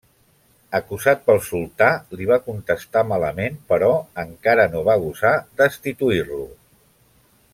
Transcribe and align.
Acusat 0.77 1.19
pel 1.27 1.41
sultà 1.47 1.89
li 2.21 2.25
va 2.31 2.37
contestar 2.47 3.05
malament 3.11 3.59
però 3.73 3.91
encara 4.25 4.67
no 4.73 4.83
va 4.91 4.97
gosar 5.05 5.37
destituir-lo. 5.63 6.41